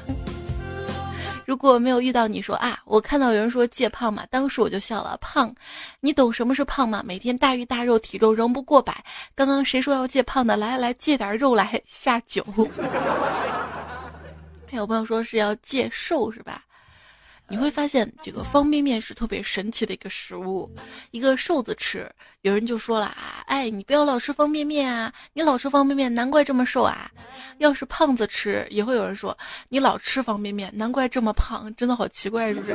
[1.45, 5.17] 如果没有遇到你说啊，我看到有人说戒胖嘛，当时我就笑了。
[5.21, 5.53] 胖，
[5.99, 7.01] 你懂什么是胖吗？
[7.05, 9.03] 每天大鱼大肉，体重仍不过百。
[9.35, 10.55] 刚刚谁说要戒胖的？
[10.55, 12.45] 来来来，戒点肉来下酒。
[14.69, 16.63] 还有朋友说是要戒瘦，是吧？
[17.49, 20.69] 你会发现这个方便面是特别神奇的一个食物，
[21.11, 22.09] 一个瘦子吃，
[22.41, 27.11] 有人就说了啊，哎，你不要老吃方便面啊，你老吃方便面，难怪这么瘦啊。
[27.59, 29.37] 要是胖子吃，也会有人说
[29.69, 32.73] 你老吃方便面，难怪这么胖，真的好奇怪，是不是？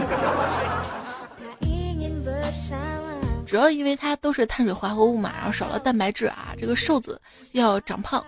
[3.47, 7.21] 主要因为它都是碳水化合物嘛，然后少了蛋白质啊，这个瘦子
[7.53, 8.25] 要长胖，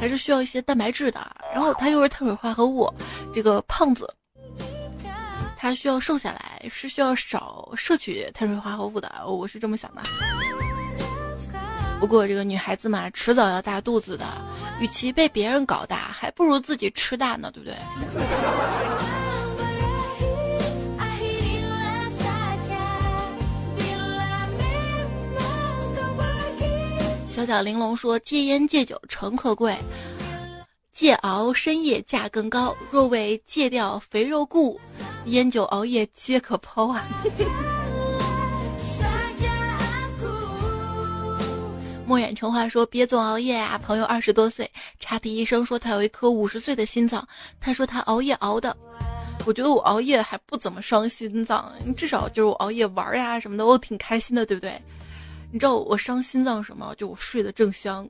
[0.00, 1.20] 还是需要一些蛋白质的，
[1.52, 2.88] 然后它又是碳水化合物，
[3.34, 4.08] 这个胖子。
[5.66, 10.02] 他需要瘦下来，是需要少摄取碳水化合物的，我是这么想的。
[11.98, 14.24] 不过这个女孩子嘛，迟早要大肚子的，
[14.78, 17.74] 与其被别人搞大，还不如自己吃大呢，对不对？
[27.28, 29.76] 小小玲珑说：“戒烟戒酒诚可贵。”
[30.94, 34.80] 戒熬深夜价更高，若为戒掉肥肉故，
[35.26, 37.04] 烟酒熬夜皆可抛啊！
[42.06, 47.26] 墨远成话说：“别总熬夜啊！”朋友二十多岁，查体医生说他有一颗五十岁的心脏。
[47.60, 48.76] 他说他熬夜熬的，
[49.44, 54.80] 我觉得我熬夜还不怎么伤心脏，至少就是我熬夜玩呀什么的，我挺开心的，对不对？
[55.50, 56.94] 你知道我伤心脏什么？
[56.94, 58.08] 就我睡得正香，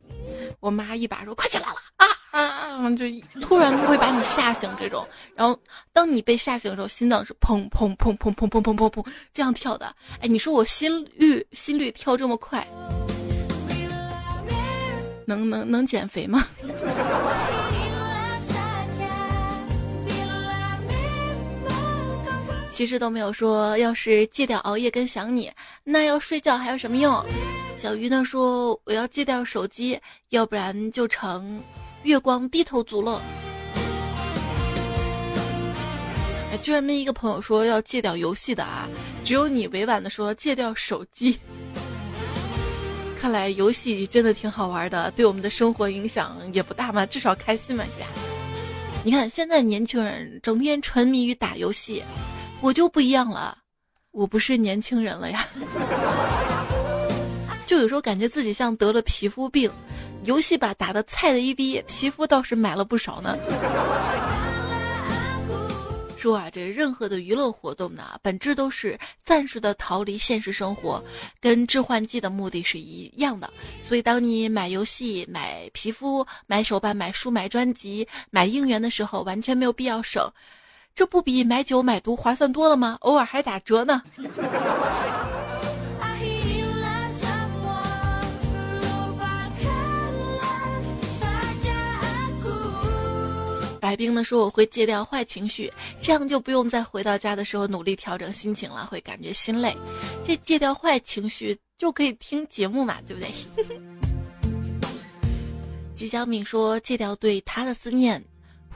[0.60, 2.06] 我妈一把说：“快起来了啊！”
[2.76, 3.06] 啊，就
[3.40, 5.58] 突然就会把你吓醒这种，然后
[5.92, 9.86] 当你被吓醒的时候，心脏是砰砰砰砰砰砰砰砰砰这样跳的。
[10.20, 12.66] 哎，你说我心率心率跳这么快，
[15.26, 16.46] 能能能减肥吗？
[22.70, 25.50] 其实都没有说，要是戒掉熬夜跟想你，
[25.82, 27.24] 那要睡觉还有什么用？
[27.74, 31.58] 小鱼呢说：“我要戒掉手机，要不然就成
[32.06, 33.20] 月光低头族了。”
[36.52, 38.88] 哎，居然没一个朋友说要戒掉游戏的啊！
[39.24, 41.36] 只有你委婉的说戒掉手机。
[43.20, 48.06] 看来游戏真的挺好玩的，对我们的生活影响也不大嘛，至少开心嘛，是吧？
[49.02, 52.04] 你看现在年轻人整天沉迷于打游戏，
[52.60, 53.58] 我就不一样了，
[54.12, 55.44] 我不是年轻人了呀。
[57.66, 59.68] 就有时候感觉自己像得了皮肤病，
[60.26, 63.38] 游戏吧打的菜的一逼，皮肤倒是买了不少呢。
[66.18, 71.00] 说啊，这任何的娱乐活动呢，本质都是暂时的逃离现实生活，
[71.40, 73.48] 跟致幻剂的目的是一样的。
[73.82, 80.28] 所以，当你买游戏、买皮肤、买手办、买书、买专辑、买应援的时候，完全没有必要省，
[80.94, 82.96] 这不比买酒买毒划算多了吗？
[83.02, 84.02] 偶尔还打折呢。
[93.96, 99.74] 冰呢说我会戒掉坏情绪，这样就不用再回到家的时候努力调整心情了，会感觉心累。
[100.24, 103.66] 这戒掉坏情绪就可以听节目嘛，对不对？
[105.96, 108.22] 吉祥敏说戒掉对他的思念，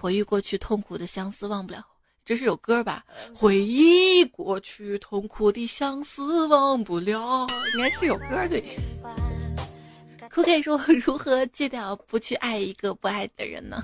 [0.00, 1.84] 回忆过去痛苦的相思忘不了。
[2.24, 3.04] 这是首歌吧？
[3.34, 8.64] 回忆过去痛苦的相思忘不了，应该是首歌对。
[10.28, 13.82] 可可以说如何戒掉不去爱一个不爱的人呢？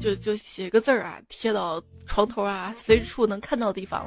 [0.00, 4.06] 就就写个字儿啊，贴到床头啊，随处能看到的地方。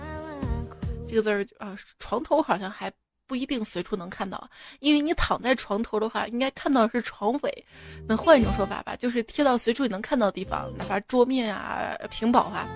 [1.08, 2.92] 这个字儿啊，床头好像还
[3.28, 4.50] 不一定随处能看到，
[4.80, 7.66] 因为你躺在床头的话，应该看到是床尾。
[8.08, 12.68] 那换一种说法吧，就是贴到随处你能看到的地方，哪怕桌面啊、屏保啊，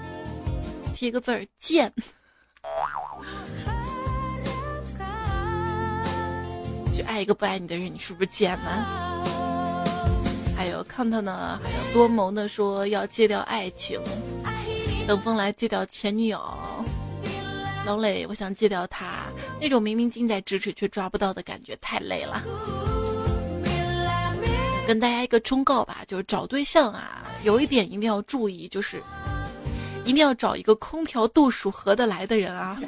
[0.94, 1.92] 贴一个字儿“贱”。
[6.94, 9.39] 去爱一个不爱你的人，你是不是贱呢？
[10.90, 14.02] 看他呢，还要多谋的说要戒掉爱情，
[15.08, 16.42] 等风来戒掉前女友，
[17.86, 19.28] 老磊我想戒掉他
[19.62, 22.44] 那种明明近在咫尺却抓不到的感觉，太累了。
[24.88, 29.02] 跟大家一个忠告吧，就是找对象啊，有一点一定要注意，就是
[30.04, 32.82] 一定要找一个空调度数合得来的人啊。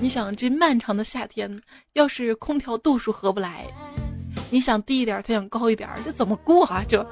[0.00, 3.66] 你想这漫长的夏天，要是空调度数合不来。
[4.50, 6.84] 你想低一点，他想高一点，这怎么过啊？
[6.88, 7.06] 这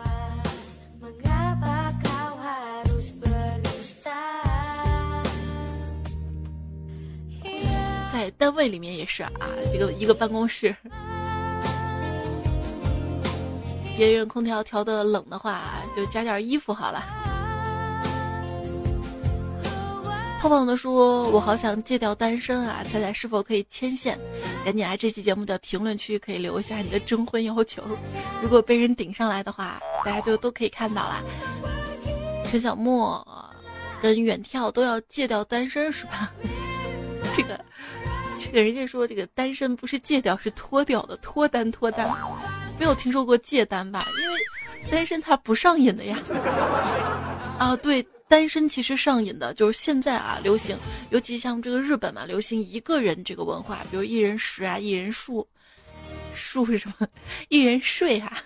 [8.10, 9.30] 在单位里面也是啊，
[9.72, 10.74] 这个一个办公室，
[13.96, 15.62] 别人空调调的冷的话，
[15.94, 17.27] 就加件衣服好了。
[20.40, 22.80] 胖胖的说：“我好想戒掉单身啊！
[22.88, 24.16] 猜猜是否可以牵线？
[24.64, 27.82] 赶紧来这期节目的评论区可以留下你的征婚要求。
[28.40, 31.20] 如果被人顶上来的话，大家就都可以看到啦。
[32.44, 33.26] 陈小莫
[34.00, 36.32] 跟远眺都要戒掉单身是吧？
[37.34, 37.60] 这个，
[38.38, 42.08] 这个人家说这个单身不是戒掉，是脱掉的，脱单脱单。
[42.78, 44.04] 没有听说过戒单吧？
[44.22, 44.38] 因为
[44.88, 46.16] 单身他不上瘾的呀。
[47.58, 50.76] 啊，对。”单身其实上瘾的，就是现在啊，流行，
[51.10, 55.46] 尤其像这个日本嘛，流行一个人这个文化，比如一人食啊，一人住，
[56.34, 57.08] 住是什么？
[57.48, 58.36] 一人睡哈。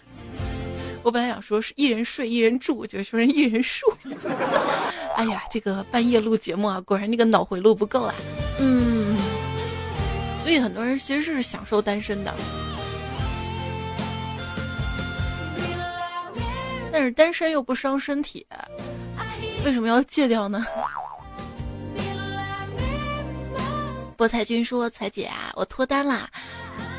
[1.02, 3.92] 我本来想说是一人睡，一人住，就说人一人住。
[5.16, 8.14] 哎呀，这个半夜录节目啊，果然那个脑回路不够啊。
[8.60, 9.16] 嗯，
[10.44, 12.32] 所以很多人其实是享受单身的，
[16.92, 18.46] 但是单身又不伤身体。
[19.64, 20.64] 为什么要戒掉呢？
[24.16, 26.28] 菠菜君说：“彩姐啊，我脱单啦，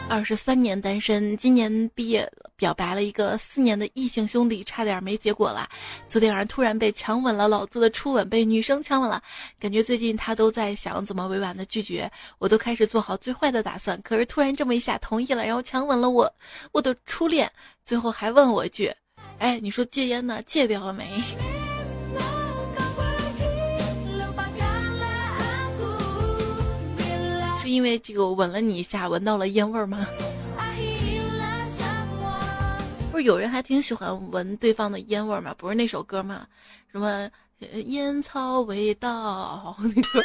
[0.10, 5.70] 二十三年单身，今年毕业表白了一个四年的异性兄弟，差点没结果了。
[6.10, 9.22] 昨天晚上突然被强吻了，老子的初吻被女生强吻了，
[9.60, 13.98] 感觉最近他都在想怎么委婉的拒绝，我都开始做好最坏的打算。
[14.02, 16.30] 可是突然这么一下同意了，然后强吻了我，
[16.74, 17.50] 我的初恋，
[17.86, 18.94] 最后还问我一句：
[19.40, 20.42] 哎，你说戒烟呢？
[20.46, 21.24] 戒掉了没？”
[27.74, 30.06] 因为这个吻了你一下，闻到了烟味儿吗？
[33.12, 35.56] 不是有人还挺喜欢闻对方的烟味儿吗？
[35.58, 36.46] 不是那首歌吗？
[36.92, 37.28] 什么
[37.86, 40.24] 烟草味道那个，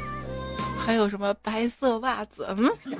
[0.84, 2.46] 还有什么白色袜子？
[2.58, 2.70] 嗯，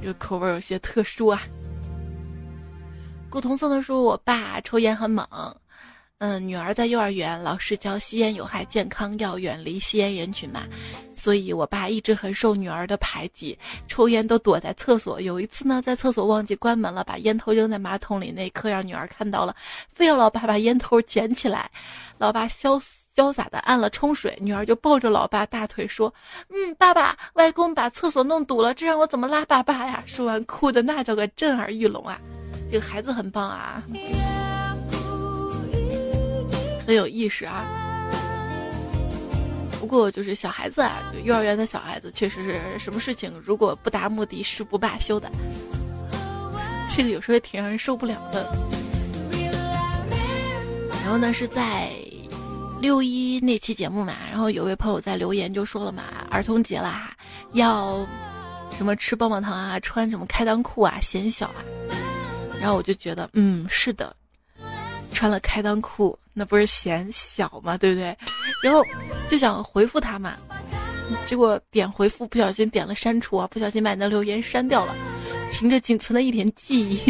[0.00, 1.42] 这个口味有些特殊啊。
[3.28, 5.26] 古铜色的说，我爸抽烟很猛。
[6.18, 10.62] 嗯，女儿在幼儿园，老师教吸烟有害健康，要远离吸烟人群嘛。
[11.14, 15.20] 所以我爸一直很受女儿的排挤，抽烟都躲在厕所。
[15.20, 19.54] 有一次呢，在厕所忘记关门了，把烟头扔在马桶里，那一刻让女儿看到了，
[19.92, 21.70] 非要老爸把烟头捡起来。
[22.16, 22.82] 老爸潇
[23.14, 26.12] 潇洒的按了冲水，女儿就抱着老爸大腿说
[26.48, 32.18] ：“嗯，爸爸，外公把厕所弄堵了，这让我怎么拉粑粑呀？”说完哭的那叫个震耳欲聋啊！
[32.70, 33.82] 这个孩子很棒啊。
[36.86, 37.66] 很有意识啊，
[39.80, 45.30] 不过就是小孩子啊，就幼儿园的小孩子，确实是什么事情如果不达目的誓不罢休的，
[46.88, 48.48] 这个有时候也挺让人受不了的。
[51.02, 51.90] 然后呢，是在
[52.80, 57.16] 六一那期节目嘛，然后有位朋友在留言就说了嘛，儿童节啦，
[57.52, 58.06] 要
[58.76, 61.62] 什么吃棒棒糖啊，穿什么开裆裤啊，显小啊，
[62.60, 64.14] 然后我就觉得，嗯，是的。
[65.16, 67.74] 穿了开裆裤，那不是显小吗？
[67.78, 68.14] 对不对？
[68.62, 68.84] 然后
[69.30, 70.34] 就想回复他嘛，
[71.24, 74.94] 结果点回复不小心点了删除啊，不小心把你的留言删掉了。
[75.50, 77.00] 凭着仅存的一点记忆，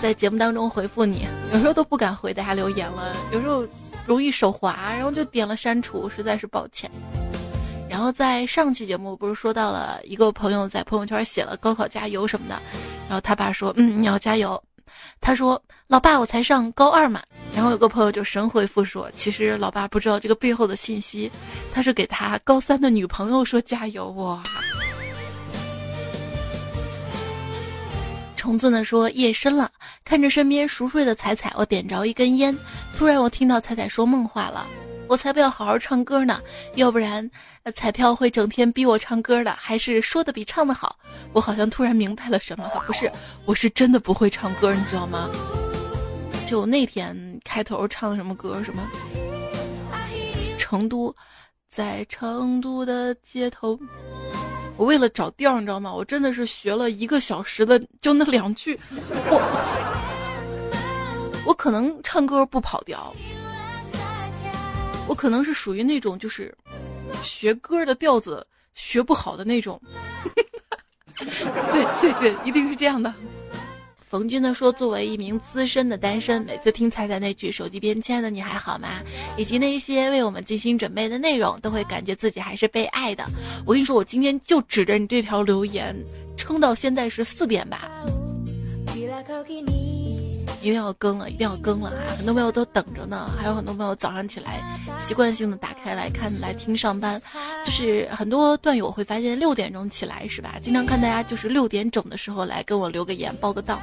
[0.00, 3.66] 在节目当中回复你，有时候都不敢回大家留言了，有时候
[4.06, 6.88] 容易手滑，然后就点了删除，实在是抱歉。
[7.90, 12.62] 然后在上期节目不是说到了一个朋友在朋友圈写了高考加油什么的，
[13.08, 14.62] 然后他爸说，嗯，你要加油。
[15.20, 17.22] 他说：“老爸，我才上高二嘛。”
[17.54, 21.30] 然后有个朋友就神回复说：“其实老爸不知道这个背后的信息，
[21.72, 24.42] 他是给他高三的女朋友说加油哇。”
[28.36, 29.70] 虫子呢说：“夜深了，
[30.04, 32.56] 看着身边熟睡的彩彩，我点着一根烟，
[32.96, 34.66] 突然我听到彩彩说梦话了。”
[35.08, 36.38] 我才不要好好唱歌呢，
[36.74, 37.28] 要不然，
[37.74, 40.98] 彩票会整天逼我唱歌的，还是说的比唱的好。
[41.32, 43.10] 我好像突然明白了什么，不是，
[43.46, 45.30] 我是真的不会唱歌，你知道吗？
[46.46, 48.86] 就那天开头唱的什么歌，什么
[50.58, 51.14] 成都，
[51.70, 53.78] 在成都的街头，
[54.76, 55.90] 我为了找调，你知道吗？
[55.92, 58.78] 我真的是学了一个小时的，就那两句，
[59.30, 59.40] 我
[61.46, 63.14] 我可能唱歌不跑调。
[65.08, 66.54] 我可能是属于那种就是
[67.24, 69.80] 学歌的调子学不好的那种，
[71.16, 73.12] 对对对，一定是这样的。
[74.08, 79.02] 冯军呢说，作为一名资深的单身，每次听彩彩那句“手机边亲爱的你还好吗”，
[79.36, 83.22] 以及那些为我们精心准备的内容，都会感觉自己还是被爱的。
[83.66, 85.94] 我跟你说，我今天就指着你这条留言
[86.38, 87.90] 撑到现在是四点吧。
[90.68, 92.12] 一定要更了，一定要更了啊！
[92.18, 94.62] 很多朋友都等着呢，还有很多朋友早上起来
[95.06, 97.18] 习惯性的打开来看来听上班，
[97.64, 100.56] 就是很多段友会发现六点钟起来是吧？
[100.60, 103.80] 经常看大家就是六点整的时候来跟我留个言报个到。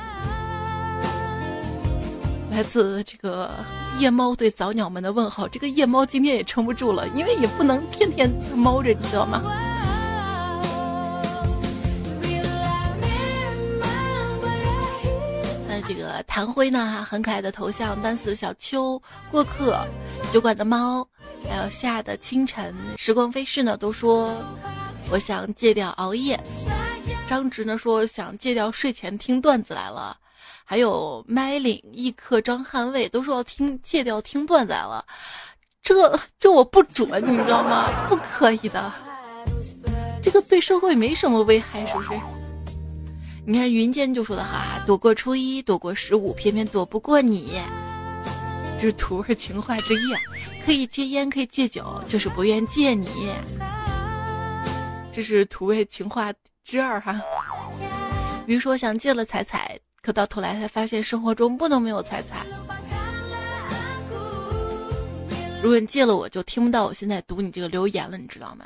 [2.52, 3.50] 来自这个
[3.98, 9.42] 夜猫对早鸟们的问候，这个夜猫今天也撑不住了，因为也不能天天猫着，你知道吗？
[16.28, 19.02] 谭辉呢，很可爱的头像，单死小秋
[19.32, 19.80] 过客，
[20.32, 21.08] 酒馆的猫，
[21.50, 24.36] 还有夏的清晨，时光飞逝呢，都说
[25.10, 26.40] 我想戒掉熬夜。
[27.28, 30.16] 张直呢说想戒掉睡前听段子来了，
[30.64, 35.04] 还有麦岭一刻张捍卫都说要听戒掉听段子来了，
[35.82, 37.90] 这这我不准，你知道吗？
[38.08, 38.92] 不可以的，
[40.22, 42.10] 这个对社会没什么危害，是不是？
[43.48, 47.62] 你看云间就说的好啊，躲过初一，躲过十五，偏偏躲不过你。
[48.80, 50.20] 这是土味情话之一啊，
[50.66, 53.08] 可以戒烟，可以戒酒，就是不愿戒你。
[55.12, 56.34] 这是土味情话
[56.64, 57.22] 之二哈。
[58.48, 62.46] 比如说想戒了彩彩，可到头来才发现生活中不能没有彩彩。
[65.62, 68.66] 如果你戒了，我就听不到我现在读你这个留言了，你知道吗？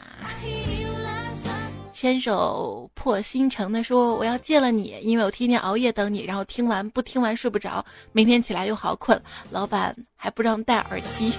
[2.00, 9.22] 牵手破新城的说：“我要戒了你，因为我天天熬夜等你，然后听完不听完睡不着，明天起来又好困。
[9.52, 11.34] 老板还不让戴耳机，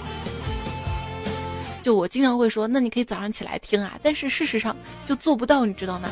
[1.81, 6.11] 就我经常会说，那你可以早上起来听啊，但是事实上就做不到，你知道吗？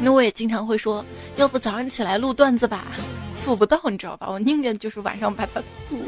[0.00, 1.04] 那我也经常会说，
[1.36, 2.86] 要不早上起来录段子吧，
[3.44, 4.26] 做不到，你知道吧？
[4.30, 5.60] 我宁愿就是晚上把它
[5.90, 6.02] 录。”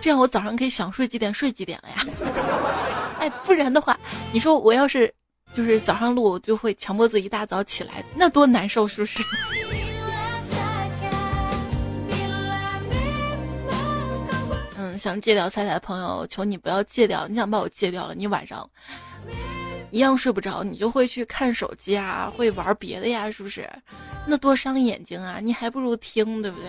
[0.00, 1.96] 这样我早上可以想睡几点睡几点了呀？
[3.18, 3.98] 哎，不然的话，
[4.32, 5.12] 你说我要是
[5.54, 9.22] 就是早上录，我就会强迫自己一大早起来，那多难受，是不是？
[14.78, 17.26] 嗯，想戒掉菜菜的朋友，求你不要戒掉。
[17.26, 18.68] 你想把我戒掉了，你晚上
[19.90, 23.68] 一样睡不着，你就会去看手机啊，会玩别的呀，是不是？
[24.26, 25.38] 那多伤眼睛啊！
[25.40, 26.68] 你还不如听，对不对？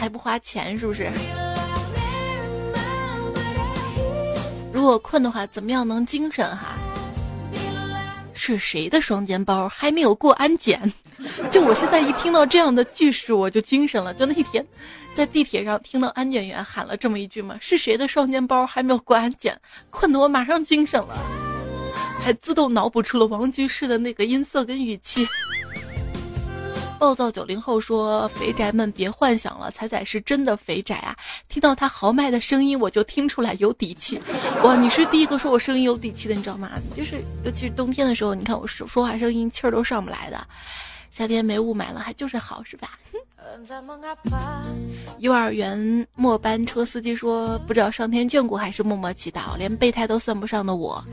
[0.00, 1.10] 还不花钱，是不是？
[4.72, 6.78] 如果困的话，怎么样能精神哈？
[8.32, 10.90] 是谁的双肩包还没有过安检？
[11.52, 14.14] 就我现在一听到这样的句式，我就精神了。
[14.14, 14.66] 就那天，
[15.12, 19.54] 在地铁上听到安检员喊了这么一句嘛：“是谁的双肩包还没有过安检？”
[19.90, 21.14] 困得我马上精神了，
[22.24, 25.28] 还自动脑补出了王居士的那个音色跟语气。
[27.00, 31.16] 暴躁九零后说：“肥宅们别幻想了，彩彩是真的肥宅啊！
[31.48, 34.20] 听到他豪迈的声音，我就听出来有底气。
[34.62, 36.72] 哇，你是第一个说我声音有底气的，你知道吗？
[36.94, 40.46] 就是尤其是冬天的时候，你看我说说话声音气儿都上不来的。
[41.10, 42.98] 夏天没雾霾了，还就是好，是吧？”
[45.18, 51.04] 幼儿园末班车司机说：“不知道上天眷顾还是默默祈祷，连备胎都算不上的我。”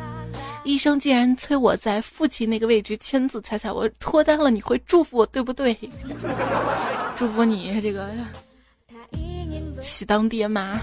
[0.63, 5.77] 医生竟然催我在父亲那个位置签字，猜猜我脱单了，你会祝福我对不对？
[7.15, 8.11] 祝福你这个
[9.81, 10.81] 喜当爹妈。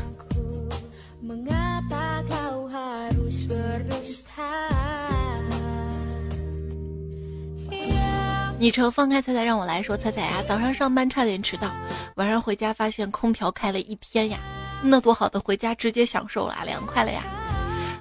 [8.65, 11.71] 昵称放开彩彩让我来说，彩彩呀，早上上班差点迟到，
[12.15, 14.39] 晚上回家发现空调开了一天呀，
[14.83, 17.23] 那多好的，回家直接享受了，凉快了呀。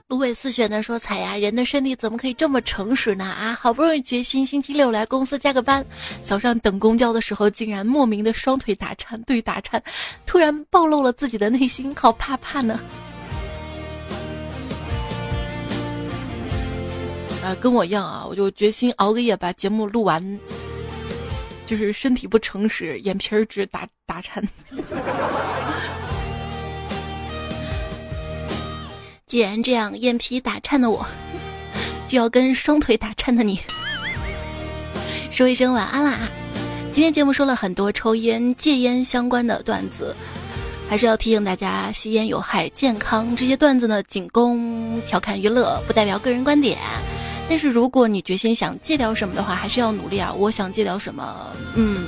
[0.07, 3.26] 芦苇似雪的说：“彩呀，人的身体怎么可以这么诚实呢？
[3.26, 5.86] 啊，好不容易决心星期六来公司加个班，
[6.24, 9.84] 早上等公交的时候，竟然莫名的双腿打颤，对打颤，
[10.26, 12.80] 突然暴露了自己的内心，好怕怕呢。”
[17.44, 20.39] 啊，跟我一样啊，我就决心熬个夜把节目录完，
[21.66, 24.41] 就是身体不诚实，眼皮儿直打打颤。
[29.28, 31.06] 既然这样，眼皮打颤的我，
[32.08, 33.60] 就要跟双腿打颤的你
[35.30, 36.20] 说一声晚安啦！
[36.94, 40.16] 今天节目说了很多抽烟、戒烟相关的段子，
[40.88, 43.36] 还是要提醒大家，吸烟有害健康。
[43.36, 46.78] 这些段子呢，仅供调侃娱乐，不代表个人观点。
[47.50, 50.34] 但是如果你决心想戒掉什么的话，还是要努力啊！
[50.34, 51.48] 我想戒掉什么？
[51.76, 52.08] 嗯，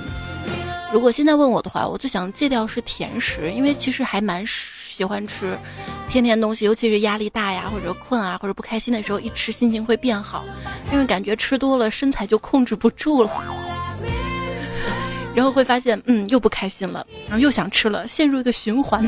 [0.91, 4.45] 如果现在问我的话，我最想戒掉是甜食，因为其实还蛮。
[4.95, 5.59] 喜欢吃
[6.07, 10.45] 甜甜东西，尤其是压力大呀，或者困啊，或者不开心的时候，一吃心情会变好。
[10.89, 13.29] 因为感觉吃多了身材就控制不住了，
[15.35, 19.05] 然后会发现，嗯，又不开心了，然后又想吃了，陷入一个循环。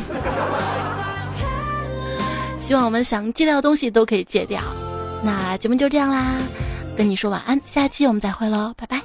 [2.59, 4.61] 希望我们想戒掉的东西都可以戒掉。
[5.24, 6.38] 那节目就这样啦，
[6.95, 9.01] 跟你说晚安，下期我们再会喽，拜拜。